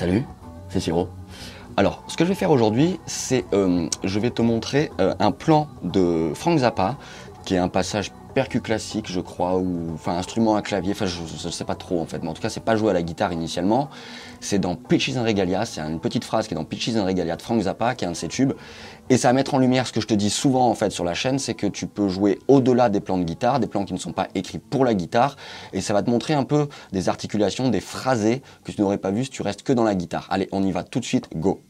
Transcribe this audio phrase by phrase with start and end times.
[0.00, 0.24] Salut,
[0.70, 1.10] c'est Siro.
[1.76, 5.30] Alors, ce que je vais faire aujourd'hui, c'est euh, je vais te montrer euh, un
[5.30, 6.96] plan de Frank Zappa,
[7.44, 11.20] qui est un passage percu classique, je crois, ou enfin instrument à clavier, enfin je
[11.20, 13.02] ne sais pas trop en fait, mais en tout cas c'est pas joué à la
[13.02, 13.90] guitare initialement.
[14.40, 17.36] C'est dans Pitches and Regalia, c'est une petite phrase qui est dans Pitches and Regalia
[17.36, 18.52] de Frank Zappa, qui est un de ses tubes,
[19.08, 21.04] et ça va mettre en lumière ce que je te dis souvent en fait sur
[21.04, 23.94] la chaîne, c'est que tu peux jouer au-delà des plans de guitare, des plans qui
[23.94, 25.36] ne sont pas écrits pour la guitare,
[25.72, 29.10] et ça va te montrer un peu des articulations, des phrasés que tu n'aurais pas
[29.10, 30.28] vu si tu restes que dans la guitare.
[30.30, 31.60] Allez, on y va tout de suite, go.